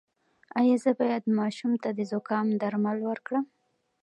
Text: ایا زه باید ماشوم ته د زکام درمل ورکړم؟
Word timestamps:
ایا 0.59 0.75
زه 0.83 0.91
باید 0.99 1.23
ماشوم 1.39 1.73
ته 1.83 1.89
د 1.97 1.99
زکام 2.11 2.47
درمل 2.61 2.97
ورکړم؟ 3.09 3.45